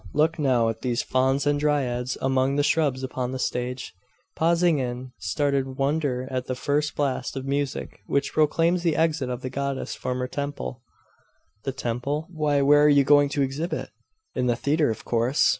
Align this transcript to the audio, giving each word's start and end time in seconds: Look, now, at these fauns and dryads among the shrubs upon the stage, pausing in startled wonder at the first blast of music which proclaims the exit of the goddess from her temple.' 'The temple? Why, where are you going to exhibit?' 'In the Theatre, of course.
Look, 0.15 0.39
now, 0.39 0.67
at 0.67 0.81
these 0.81 1.03
fauns 1.03 1.45
and 1.45 1.59
dryads 1.59 2.17
among 2.21 2.55
the 2.55 2.63
shrubs 2.63 3.03
upon 3.03 3.31
the 3.33 3.37
stage, 3.37 3.93
pausing 4.35 4.79
in 4.79 5.11
startled 5.19 5.77
wonder 5.77 6.27
at 6.31 6.47
the 6.47 6.55
first 6.55 6.95
blast 6.95 7.35
of 7.35 7.45
music 7.45 7.99
which 8.07 8.33
proclaims 8.33 8.81
the 8.81 8.95
exit 8.95 9.29
of 9.29 9.41
the 9.41 9.51
goddess 9.51 9.93
from 9.93 10.17
her 10.17 10.27
temple.' 10.27 10.81
'The 11.65 11.73
temple? 11.73 12.27
Why, 12.31 12.63
where 12.63 12.81
are 12.83 12.89
you 12.89 13.03
going 13.03 13.29
to 13.29 13.43
exhibit?' 13.43 13.91
'In 14.33 14.47
the 14.47 14.55
Theatre, 14.55 14.89
of 14.89 15.05
course. 15.05 15.47